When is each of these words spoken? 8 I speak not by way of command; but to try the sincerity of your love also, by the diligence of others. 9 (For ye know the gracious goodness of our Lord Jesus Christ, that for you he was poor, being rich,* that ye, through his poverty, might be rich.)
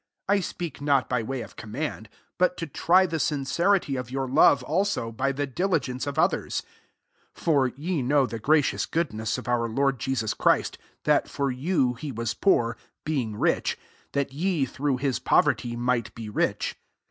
8 0.27 0.33
I 0.33 0.39
speak 0.39 0.81
not 0.81 1.07
by 1.07 1.21
way 1.21 1.41
of 1.41 1.55
command; 1.55 2.09
but 2.39 2.57
to 2.57 2.65
try 2.65 3.05
the 3.05 3.19
sincerity 3.19 3.95
of 3.97 4.09
your 4.09 4.27
love 4.27 4.63
also, 4.63 5.11
by 5.11 5.31
the 5.31 5.45
diligence 5.45 6.07
of 6.07 6.17
others. 6.17 6.63
9 7.37 7.43
(For 7.45 7.67
ye 7.67 8.01
know 8.01 8.25
the 8.25 8.39
gracious 8.39 8.87
goodness 8.87 9.37
of 9.37 9.47
our 9.47 9.69
Lord 9.69 9.99
Jesus 9.99 10.33
Christ, 10.33 10.79
that 11.03 11.29
for 11.29 11.51
you 11.51 11.93
he 11.93 12.11
was 12.11 12.33
poor, 12.33 12.77
being 13.05 13.35
rich,* 13.35 13.77
that 14.13 14.33
ye, 14.33 14.65
through 14.65 14.97
his 14.97 15.19
poverty, 15.19 15.75
might 15.75 16.15
be 16.15 16.29
rich.) 16.29 16.75